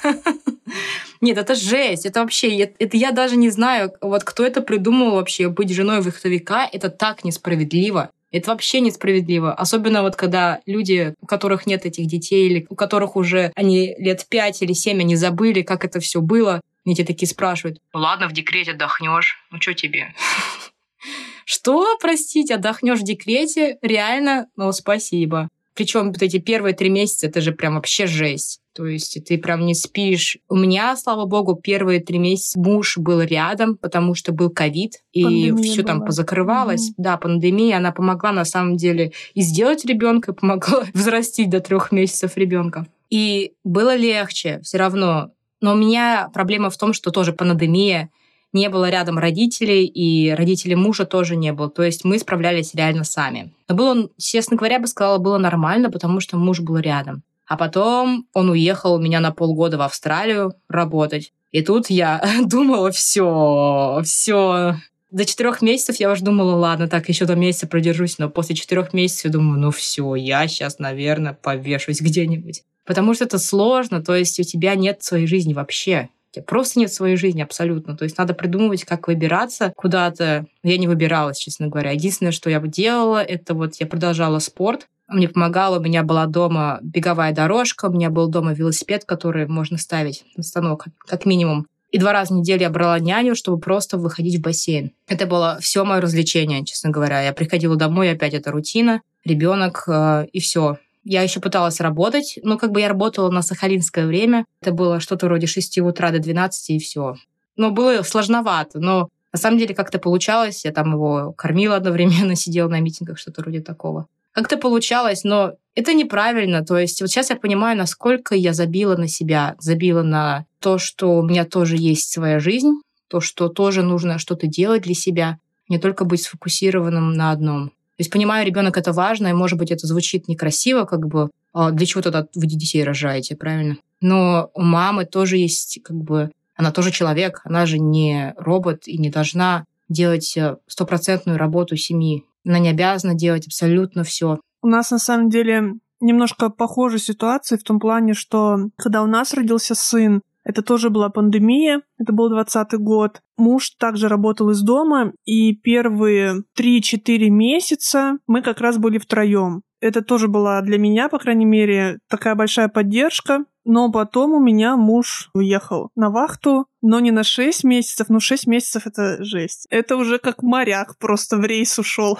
[1.21, 5.49] Нет, это жесть, это вообще, это я даже не знаю, вот кто это придумал вообще,
[5.49, 8.09] быть женой вахтовика, это так несправедливо.
[8.31, 9.53] Это вообще несправедливо.
[9.53, 14.25] Особенно вот когда люди, у которых нет этих детей, или у которых уже они лет
[14.29, 16.61] пять или семь, они забыли, как это все было.
[16.85, 20.13] Мне те такие спрашивают, ну ладно, в декрете отдохнешь, ну что тебе?
[21.45, 23.79] Что, простите, отдохнешь в декрете?
[23.81, 24.45] Реально?
[24.55, 25.49] Ну, спасибо.
[25.73, 28.59] Причем вот эти первые три месяца, это же прям вообще жесть.
[28.75, 30.37] То есть ты прям не спишь.
[30.47, 35.51] У меня, слава богу, первые три месяца муж был рядом, потому что был ковид, и
[35.53, 36.89] все там позакрывалось.
[36.89, 36.95] Mm-hmm.
[36.97, 42.37] Да, пандемия, она помогла на самом деле и сделать ребенка, помогла взрастить до трех месяцев
[42.37, 42.85] ребенка.
[43.09, 45.31] И было легче все равно.
[45.61, 48.09] Но у меня проблема в том, что тоже пандемия,
[48.51, 51.69] не было рядом родителей, и родителей мужа тоже не было.
[51.69, 53.53] То есть мы справлялись реально сами.
[53.67, 57.21] Но было, честно говоря, я бы сказала, было нормально, потому что муж был рядом.
[57.45, 61.31] А потом он уехал у меня на полгода в Австралию работать.
[61.51, 64.75] И тут я думала, все, все.
[65.11, 68.93] До четырех месяцев я уже думала, ладно, так еще до месяца продержусь, но после четырех
[68.93, 72.63] месяцев я думаю, ну все, я сейчас, наверное, повешусь где-нибудь.
[72.89, 76.09] Потому что это сложно, то есть у тебя нет своей жизни вообще.
[76.31, 77.95] У тебя просто нет своей жизни абсолютно.
[77.95, 80.47] То есть надо придумывать, как выбираться куда-то.
[80.63, 81.91] Я не выбиралась, честно говоря.
[81.91, 84.87] Единственное, что я бы делала, это вот я продолжала спорт.
[85.07, 89.77] Мне помогало, у меня была дома беговая дорожка, у меня был дома велосипед, который можно
[89.77, 91.67] ставить на станок, как минимум.
[91.91, 94.93] И два раза в неделю я брала няню, чтобы просто выходить в бассейн.
[95.07, 97.21] Это было все мое развлечение, честно говоря.
[97.21, 100.79] Я приходила домой, опять это рутина, ребенок э, и все.
[101.03, 104.45] Я еще пыталась работать, но как бы я работала на сахалинское время.
[104.61, 107.15] Это было что-то вроде 6 утра до 12 и все.
[107.55, 110.65] Но было сложновато, но на самом деле как-то получалось.
[110.65, 114.07] Я там его кормила одновременно, сидела на митингах, что-то вроде такого.
[114.31, 116.63] Как-то получалось, но это неправильно.
[116.63, 121.17] То есть вот сейчас я понимаю, насколько я забила на себя, забила на то, что
[121.17, 125.79] у меня тоже есть своя жизнь, то, что тоже нужно что-то делать для себя, не
[125.79, 127.71] только быть сфокусированным на одном.
[127.99, 131.71] То есть понимаю, ребенок это важно, и, может быть, это звучит некрасиво, как бы, а
[131.71, 133.75] для чего тогда вы детей рожаете, правильно?
[133.99, 138.97] Но у мамы тоже есть, как бы, она тоже человек, она же не робот и
[138.97, 142.23] не должна делать э, стопроцентную работу семьи.
[142.45, 144.39] Она не обязана делать абсолютно все.
[144.61, 149.33] У нас, на самом деле, немножко похожая ситуация в том плане, что когда у нас
[149.33, 153.21] родился сын, это тоже была пандемия, это был 20 год.
[153.37, 159.61] Муж также работал из дома, и первые 3-4 месяца мы как раз были втроем.
[159.81, 163.45] Это тоже была для меня, по крайней мере, такая большая поддержка.
[163.65, 168.47] Но потом у меня муж уехал на вахту, но не на 6 месяцев, но 6
[168.47, 169.67] месяцев это жесть.
[169.69, 172.17] Это уже как моряк просто в рейс ушел.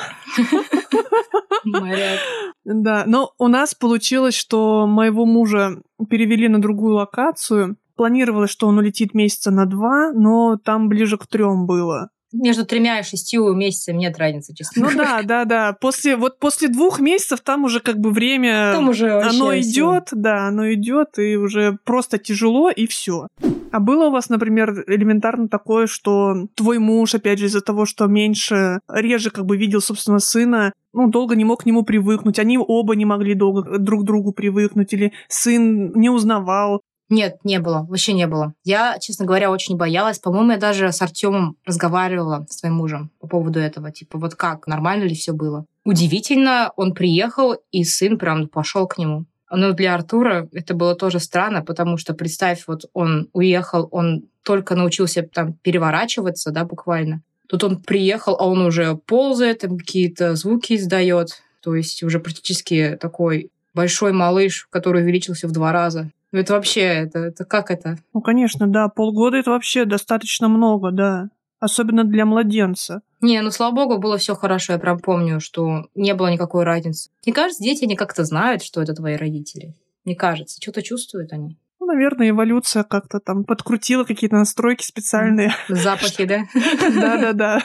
[1.66, 2.20] Моряк.
[2.66, 8.78] Да, но у нас получилось, что моего мужа перевели на другую локацию, планировалось, что он
[8.78, 12.12] улетит месяца на два, но там ближе к трем было.
[12.32, 15.74] Между тремя и шестью месяцами нет разницы, честно Ну да, да, да.
[15.82, 18.72] После, вот после двух месяцев там уже как бы время...
[18.72, 23.28] Там уже Оно идет, да, оно идет, и уже просто тяжело, и все.
[23.72, 28.06] А было у вас, например, элементарно такое, что твой муж, опять же, из-за того, что
[28.08, 32.58] меньше, реже как бы видел, собственно, сына, ну, долго не мог к нему привыкнуть, они
[32.58, 37.86] оба не могли долго друг к другу привыкнуть, или сын не узнавал, нет, не было,
[37.90, 38.54] вообще не было.
[38.64, 40.20] Я, честно говоря, очень боялась.
[40.20, 43.92] По-моему, я даже с Артемом разговаривала с твоим мужем по поводу этого.
[43.92, 45.66] Типа, вот как, нормально ли все было?
[45.86, 49.26] Удивительно, он приехал, и сын прям пошел к нему.
[49.52, 54.76] Но для Артура это было тоже странно, потому что, представь, вот он уехал, он только
[54.76, 57.24] научился там переворачиваться, да, буквально.
[57.48, 61.42] Тут он приехал, а он уже ползает, какие-то звуки издает.
[61.62, 66.12] То есть уже практически такой большой малыш, который увеличился в два раза.
[66.32, 67.98] Ну, это вообще, это, это как это?
[68.14, 68.88] Ну, конечно, да.
[68.88, 71.30] Полгода это вообще достаточно много, да.
[71.60, 73.02] Особенно для младенца.
[73.22, 74.74] Не, ну, слава богу, было все хорошо.
[74.74, 77.10] Я прям помню, что не было никакой разницы.
[77.26, 79.74] Мне кажется, дети, они как-то знают, что это твои родители.
[80.06, 81.58] Мне кажется, что-то чувствуют они.
[81.82, 85.52] Ну, наверное, эволюция как-то там подкрутила какие-то настройки специальные.
[85.68, 86.44] Запахи, да?
[86.54, 87.64] Да-да-да.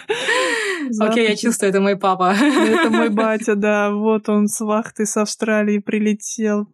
[1.00, 2.34] Окей, я чувствую, это мой папа.
[2.34, 3.92] Это мой батя, да.
[3.92, 6.68] Вот он с вахты с Австралии прилетел.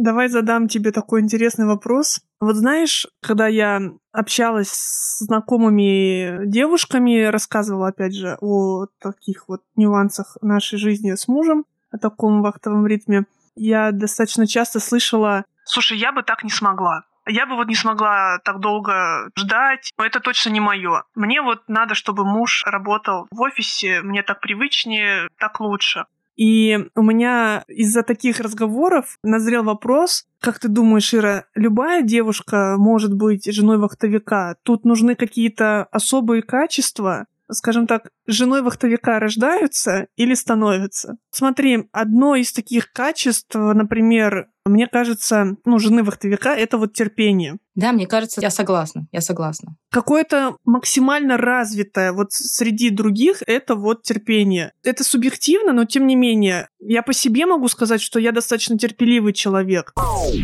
[0.00, 2.20] Давай задам тебе такой интересный вопрос.
[2.38, 3.80] Вот знаешь, когда я
[4.12, 11.64] общалась с знакомыми девушками, рассказывала, опять же, о таких вот нюансах нашей жизни с мужем,
[11.90, 13.24] о таком вахтовом ритме,
[13.56, 17.02] я достаточно часто слышала, слушай, я бы так не смогла.
[17.26, 19.90] Я бы вот не смогла так долго ждать.
[19.98, 21.02] Это точно не мое.
[21.16, 24.00] Мне вот надо, чтобы муж работал в офисе.
[24.02, 26.06] Мне так привычнее, так лучше.
[26.38, 33.12] И у меня из-за таких разговоров назрел вопрос, как ты думаешь, Ира, любая девушка может
[33.12, 34.54] быть женой вахтовика?
[34.62, 41.16] Тут нужны какие-то особые качества, скажем так, женой вахтовика рождаются или становятся?
[41.30, 47.56] Смотри, одно из таких качеств, например, мне кажется, ну, жены вахтовика— это вот терпение.
[47.74, 49.76] Да, мне кажется, я согласна, я согласна.
[49.90, 54.72] Какое-то максимально развитое вот среди других— это вот терпение.
[54.84, 59.32] Это субъективно, но тем не менее, я по себе могу сказать, что я достаточно терпеливый
[59.32, 59.92] человек.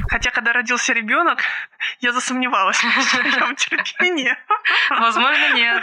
[0.08, 1.40] Хотя, когда родился ребенок,
[2.00, 4.30] я засомневалась в своем терпении.
[4.90, 5.82] Возможно, нет.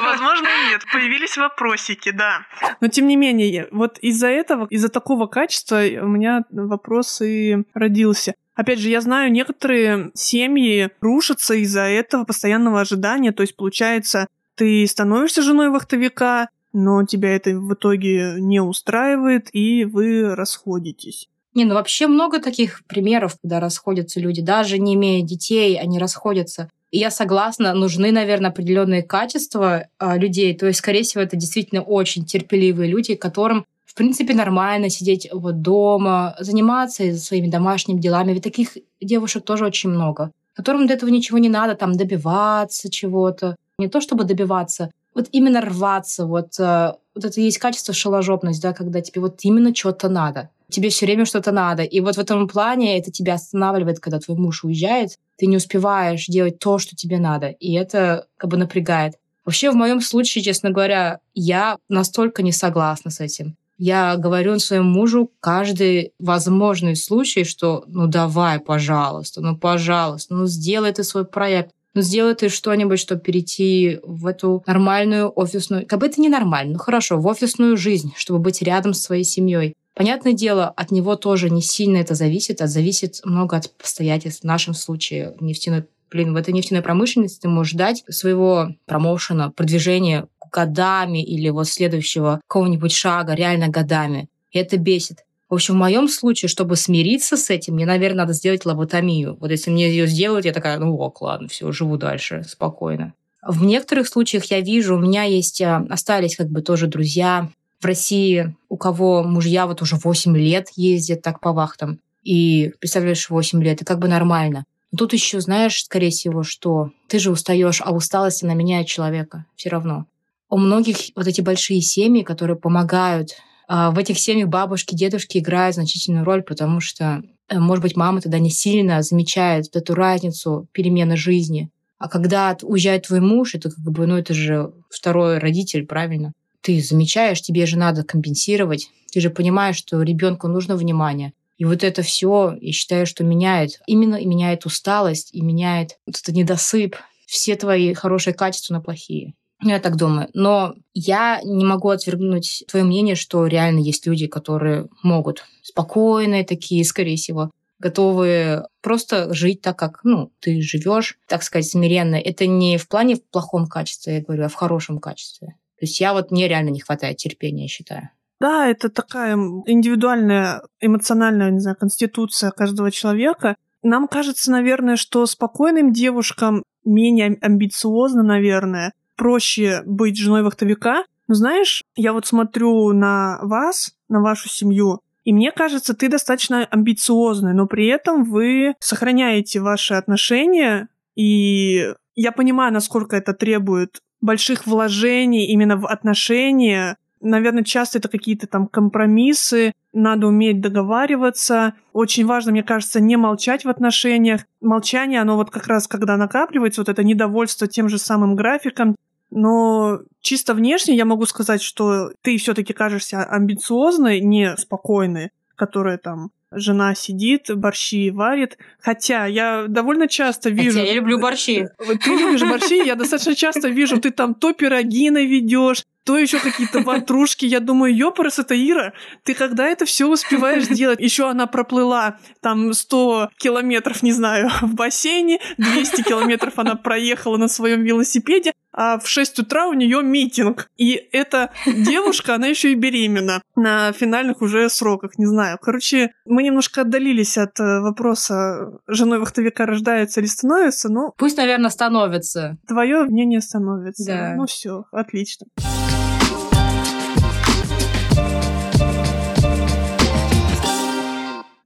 [0.00, 0.84] Возможно, нет.
[1.12, 2.46] Появились вопросики, да.
[2.80, 8.32] Но тем не менее, вот из-за этого, из-за такого качества у меня вопросы родился.
[8.54, 13.30] Опять же, я знаю, некоторые семьи рушатся из-за этого постоянного ожидания.
[13.32, 19.84] То есть, получается, ты становишься женой вахтовика, но тебя это в итоге не устраивает, и
[19.84, 21.28] вы расходитесь.
[21.52, 26.70] Не, ну вообще много таких примеров, когда расходятся люди, даже не имея детей, они расходятся.
[26.92, 30.54] И я согласна, нужны, наверное, определенные качества э, людей.
[30.54, 35.60] То есть, скорее всего, это действительно очень терпеливые люди, которым в принципе, нормально сидеть вот
[35.60, 38.32] дома, заниматься своими домашними делами.
[38.32, 43.54] Ведь таких девушек тоже очень много, которым для этого ничего не надо, там, добиваться чего-то.
[43.78, 48.72] Не то чтобы добиваться, вот именно рваться, вот, э, вот это есть качество шаложопность, да,
[48.72, 50.48] когда тебе вот именно что-то надо.
[50.72, 51.82] Тебе все время что-то надо.
[51.82, 55.18] И вот в этом плане это тебя останавливает, когда твой муж уезжает.
[55.38, 57.48] Ты не успеваешь делать то, что тебе надо.
[57.48, 59.14] И это как бы напрягает.
[59.44, 63.56] Вообще, в моем случае, честно говоря, я настолько не согласна с этим.
[63.78, 70.92] Я говорю своему мужу каждый возможный случай, что ну давай, пожалуйста, ну пожалуйста, ну сделай
[70.92, 76.06] ты свой проект, ну сделай ты что-нибудь, чтобы перейти в эту нормальную офисную, как бы
[76.06, 79.74] это не нормально, ну хорошо, в офисную жизнь, чтобы быть рядом с своей семьей.
[79.94, 84.42] Понятное дело, от него тоже не сильно это зависит, а зависит много от обстоятельств.
[84.42, 90.28] В нашем случае нефтяной блин, в этой нефтяной промышленности ты можешь ждать своего промоушена, продвижения
[90.52, 94.28] годами или вот следующего какого-нибудь шага реально годами.
[94.50, 95.24] И это бесит.
[95.48, 99.36] В общем, в моем случае, чтобы смириться с этим, мне, наверное, надо сделать лоботомию.
[99.40, 103.14] Вот если мне ее сделают, я такая, ну ок, ладно, все, живу дальше, спокойно.
[103.46, 107.50] В некоторых случаях я вижу, у меня есть, а, остались как бы тоже друзья
[107.82, 111.98] в России, у кого мужья вот уже 8 лет ездят так по вахтам.
[112.22, 114.64] И представляешь, 8 лет, это как бы нормально.
[114.92, 119.46] Но тут еще знаешь, скорее всего, что ты же устаешь, а усталость, она меняет человека
[119.56, 120.06] все равно
[120.52, 123.30] у многих вот эти большие семьи, которые помогают.
[123.68, 128.20] А, в этих семьях бабушки, дедушки играют значительную роль, потому что, э, может быть, мама
[128.20, 131.70] тогда не сильно замечает вот эту разницу перемены жизни.
[131.96, 136.34] А когда уезжает твой муж, это как бы, ну, это же второй родитель, правильно?
[136.62, 138.88] Ты замечаешь, тебе же надо компенсировать.
[139.12, 141.32] Ты же понимаешь, что ребенку нужно внимание.
[141.58, 143.80] И вот это все, я считаю, что меняет.
[143.86, 146.96] Именно и меняет усталость, и меняет вот этот недосып.
[147.26, 149.34] Все твои хорошие качества на плохие.
[149.60, 150.28] Ну, я так думаю.
[150.34, 156.84] Но я не могу отвергнуть твое мнение, что реально есть люди, которые могут спокойные такие,
[156.84, 162.16] скорее всего, готовы просто жить так, как ну, ты живешь, так сказать, смиренно.
[162.16, 165.56] Это не в плане в плохом качестве, я говорю, а в хорошем качестве.
[165.82, 168.10] То есть я вот мне реально не хватает терпения, считаю.
[168.40, 173.56] Да, это такая индивидуальная эмоциональная, не знаю, конституция каждого человека.
[173.82, 181.02] Нам кажется, наверное, что спокойным девушкам менее амбициозно, наверное, проще быть женой вахтовика.
[181.26, 186.64] Но знаешь, я вот смотрю на вас, на вашу семью, и мне кажется, ты достаточно
[186.66, 194.66] амбициозный, но при этом вы сохраняете ваши отношения, и я понимаю, насколько это требует больших
[194.66, 196.96] вложений именно в отношения.
[197.20, 201.74] Наверное, часто это какие-то там компромиссы, надо уметь договариваться.
[201.92, 204.42] Очень важно, мне кажется, не молчать в отношениях.
[204.60, 208.96] Молчание, оно вот как раз, когда накапливается, вот это недовольство тем же самым графиком,
[209.30, 216.30] но чисто внешне я могу сказать, что ты все-таки кажешься амбициозной, не спокойной, которая там
[216.54, 218.58] жена сидит, борщи варит.
[218.80, 220.78] Хотя я довольно часто вижу...
[220.78, 221.68] Хотя я люблю борщи.
[221.78, 226.80] Ты любишь борщи, я достаточно часто вижу, ты там то пироги наведешь, то еще какие-то
[226.80, 227.44] ватрушки.
[227.44, 228.92] Я думаю, ёпарас, это Ира,
[229.24, 231.00] ты когда это все успеваешь делать?
[231.00, 237.48] Еще она проплыла там 100 километров, не знаю, в бассейне, 200 километров она проехала на
[237.48, 240.68] своем велосипеде, а в 6 утра у нее митинг.
[240.76, 245.58] И эта девушка, она еще и беременна на финальных уже сроках, не знаю.
[245.60, 251.12] Короче, мы немножко отдалились от э, вопроса, женой вахтовика рождается или становится, но...
[251.18, 252.56] Пусть, наверное, становится.
[252.66, 254.06] Твое мнение становится.
[254.06, 254.34] Да.
[254.36, 255.46] Ну все, отлично.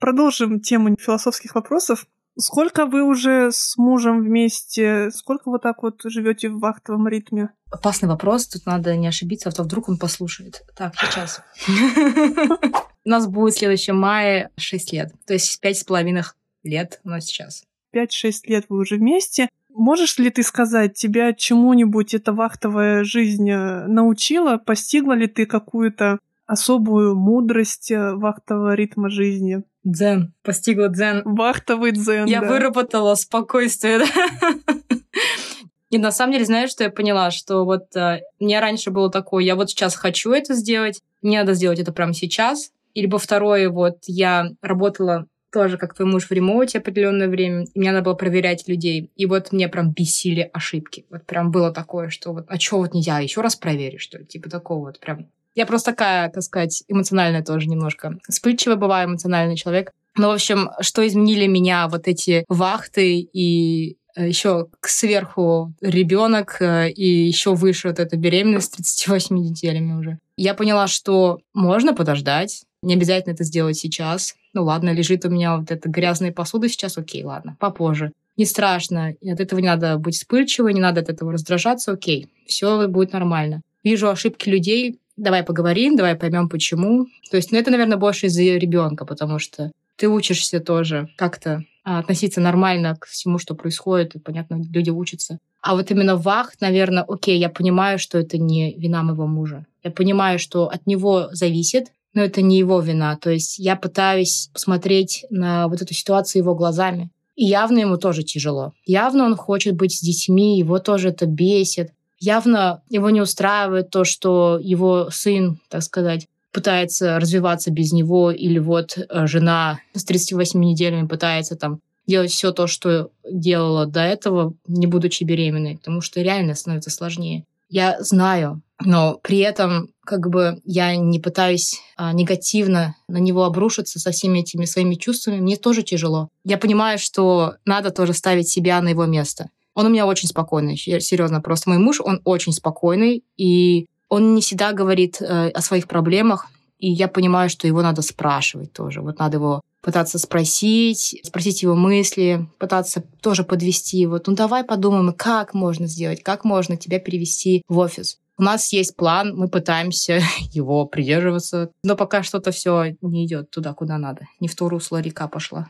[0.07, 2.07] Продолжим тему философских вопросов.
[2.39, 5.11] Сколько вы уже с мужем вместе?
[5.11, 7.51] Сколько вот так вот живете в вахтовом ритме?
[7.73, 10.63] Опасный вопрос, тут надо не ошибиться, а то вдруг он послушает.
[10.77, 11.43] Так, сейчас.
[13.05, 16.23] У нас будет в следующем мае 6 лет, то есть пять с половиной
[16.63, 17.65] лет у нас сейчас.
[17.93, 19.49] 5-6 лет вы уже вместе.
[19.71, 24.57] Можешь ли ты сказать, тебя чему-нибудь эта вахтовая жизнь э, научила?
[24.57, 29.63] Постигла ли ты какую-то особую мудрость э, вахтового ритма жизни?
[29.85, 30.33] Дзен.
[30.43, 31.23] Постигла дзен.
[31.25, 32.49] Вахтовый дзен, Я да.
[32.49, 34.01] выработала спокойствие?
[35.91, 37.31] И на самом деле, знаешь, что я поняла?
[37.31, 41.55] Что вот э, мне раньше было такое, я вот сейчас хочу это сделать, мне надо
[41.55, 42.73] сделать это прямо сейчас.
[42.95, 47.79] И либо второе, вот я работала тоже, как твой муж в ремоуте определенное время, и
[47.79, 49.11] мне надо было проверять людей.
[49.17, 51.07] И вот мне прям бесили ошибки.
[51.09, 54.27] Вот прям было такое, что вот, а что вот нельзя, еще раз проверить, что ли?
[54.27, 58.19] Типа такого вот прям я просто такая, так сказать, эмоциональная тоже немножко.
[58.29, 59.91] Вспыльчивая бываю, эмоциональный человек.
[60.15, 66.91] Но, в общем, что изменили меня вот эти вахты и э, еще сверху ребенок э,
[66.91, 70.19] и еще выше вот эта беременность с 38 неделями уже.
[70.37, 74.35] Я поняла, что можно подождать, не обязательно это сделать сейчас.
[74.53, 78.13] Ну ладно, лежит у меня вот эта грязная посуда сейчас, окей, ладно, попозже.
[78.37, 82.29] Не страшно, и от этого не надо быть вспыльчивой, не надо от этого раздражаться, окей,
[82.47, 83.63] все будет нормально.
[83.83, 87.07] Вижу ошибки людей, давай поговорим, давай поймем, почему.
[87.31, 91.99] То есть, ну, это, наверное, больше из-за ребенка, потому что ты учишься тоже как-то а,
[92.01, 95.39] относиться нормально к всему, что происходит, и, понятно, люди учатся.
[95.63, 99.67] А вот именно вахт, наверное, окей, я понимаю, что это не вина моего мужа.
[99.83, 103.17] Я понимаю, что от него зависит, но это не его вина.
[103.17, 107.11] То есть я пытаюсь посмотреть на вот эту ситуацию его глазами.
[107.37, 108.73] И явно ему тоже тяжело.
[108.87, 111.91] Явно он хочет быть с детьми, его тоже это бесит.
[112.19, 118.59] Явно его не устраивает то, что его сын, так сказать, пытается развиваться без него, или
[118.59, 124.55] вот э, жена с 38 неделями пытается там делать все то, что делала до этого,
[124.67, 127.45] не будучи беременной, потому что реально становится сложнее.
[127.69, 133.99] Я знаю, но при этом как бы я не пытаюсь а, негативно на него обрушиться
[133.99, 135.41] со всеми этими своими чувствами.
[135.41, 136.29] Мне тоже тяжело.
[136.45, 139.51] Я понимаю, что надо тоже ставить себя на его место.
[139.77, 141.43] Он у меня очень спокойный, серьезно.
[141.43, 146.47] Просто мой муж, он очень спокойный, и он не всегда говорит э, о своих проблемах,
[146.79, 149.03] и я понимаю, что его надо спрашивать тоже.
[149.03, 154.19] Вот надо его пытаться спросить, спросить его мысли, пытаться тоже подвести его.
[154.27, 158.19] Ну давай подумаем, как можно сделать, как можно тебя перевести в офис.
[158.39, 160.23] У нас есть план, мы пытаемся
[160.53, 164.27] его придерживаться, но пока что-то все не идет туда, куда надо.
[164.41, 165.69] Не в то русло река пошла.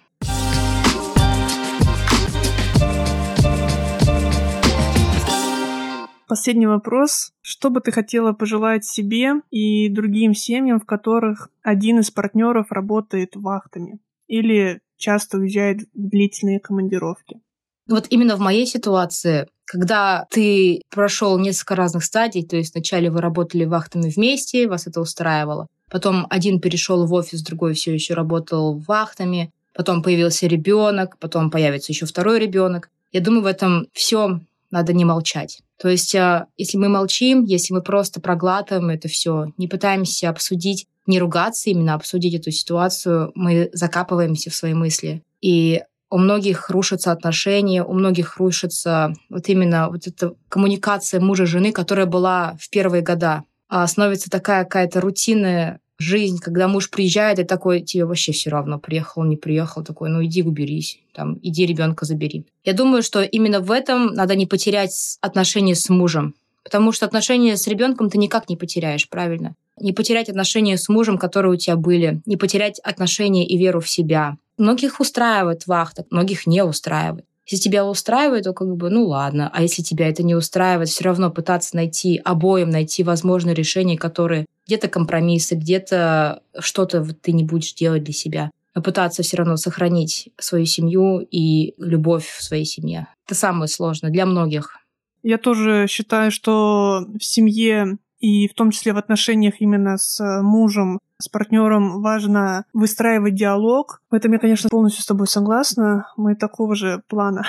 [6.28, 7.32] Последний вопрос.
[7.40, 13.36] Что бы ты хотела пожелать себе и другим семьям, в которых один из партнеров работает
[13.36, 17.40] вахтами или часто уезжает в длительные командировки?
[17.88, 23.20] Вот именно в моей ситуации, когда ты прошел несколько разных стадий, то есть вначале вы
[23.20, 28.78] работали вахтами вместе, вас это устраивало, потом один перешел в офис, другой все еще работал
[28.78, 32.90] вахтами, потом появился ребенок, потом появится еще второй ребенок.
[33.12, 34.40] Я думаю, в этом все
[34.72, 35.60] надо не молчать.
[35.78, 40.86] То есть, а, если мы молчим, если мы просто проглатываем это все, не пытаемся обсудить,
[41.06, 45.22] не ругаться, именно обсудить эту ситуацию, мы закапываемся в свои мысли.
[45.40, 52.06] И у многих рушатся отношения, у многих рушится вот именно вот эта коммуникация мужа-жены, которая
[52.06, 53.42] была в первые года.
[53.68, 58.78] А становится такая какая-то рутинная жизнь, когда муж приезжает и такой, тебе вообще все равно,
[58.78, 62.46] приехал, не приехал, такой, ну иди уберись, там, иди ребенка забери.
[62.64, 66.34] Я думаю, что именно в этом надо не потерять отношения с мужем,
[66.64, 69.54] потому что отношения с ребенком ты никак не потеряешь, правильно?
[69.80, 73.88] Не потерять отношения с мужем, которые у тебя были, не потерять отношения и веру в
[73.88, 74.36] себя.
[74.56, 77.26] Многих устраивает вахта, многих не устраивает.
[77.46, 79.50] Если тебя устраивает, то как бы, ну ладно.
[79.52, 84.46] А если тебя это не устраивает, все равно пытаться найти обоим, найти возможные решения, которые
[84.66, 88.50] где-то компромиссы, где-то что-то ты не будешь делать для себя.
[88.74, 93.06] Но пытаться все равно сохранить свою семью и любовь в своей семье.
[93.26, 94.78] Это самое сложное для многих.
[95.22, 100.98] Я тоже считаю, что в семье и в том числе в отношениях именно с мужем,
[101.18, 104.02] с партнером важно выстраивать диалог.
[104.10, 106.08] В этом я, конечно, полностью с тобой согласна.
[106.16, 107.46] Мы такого же плана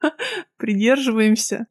[0.58, 1.66] придерживаемся.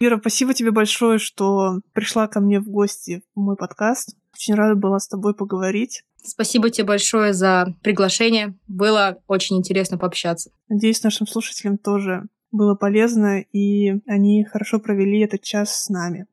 [0.00, 4.16] Ира, спасибо тебе большое, что пришла ко мне в гости в мой подкаст.
[4.34, 6.02] Очень рада была с тобой поговорить.
[6.16, 8.56] Спасибо тебе большое за приглашение.
[8.66, 10.50] Было очень интересно пообщаться.
[10.68, 12.24] Надеюсь, нашим слушателям тоже
[12.56, 16.26] было полезно, и они хорошо провели этот час с нами.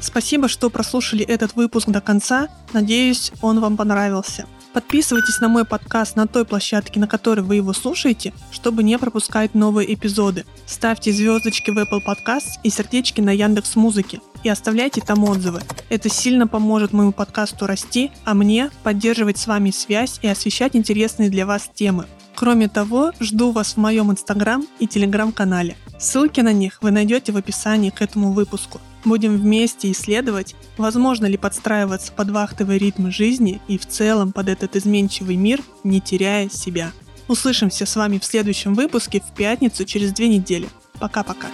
[0.00, 2.48] Спасибо, что прослушали этот выпуск до конца.
[2.72, 4.46] Надеюсь, он вам понравился.
[4.72, 9.54] Подписывайтесь на мой подкаст на той площадке, на которой вы его слушаете, чтобы не пропускать
[9.54, 10.44] новые эпизоды.
[10.66, 15.60] Ставьте звездочки в Apple Podcasts и сердечки на Яндекс Музыке и оставляйте там отзывы.
[15.88, 21.30] Это сильно поможет моему подкасту расти, а мне поддерживать с вами связь и освещать интересные
[21.30, 22.06] для вас темы.
[22.36, 25.76] Кроме того, жду вас в моем инстаграм и телеграм-канале.
[25.98, 28.80] Ссылки на них вы найдете в описании к этому выпуску.
[29.04, 34.76] Будем вместе исследовать, возможно ли подстраиваться под вахтовый ритм жизни и в целом под этот
[34.76, 36.92] изменчивый мир, не теряя себя.
[37.28, 40.68] Услышимся с вами в следующем выпуске в пятницу через две недели.
[40.98, 41.48] Пока-пока.